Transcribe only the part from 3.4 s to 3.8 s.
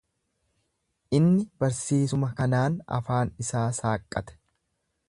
isaa